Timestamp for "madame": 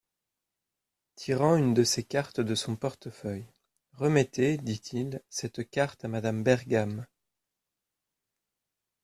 6.07-6.41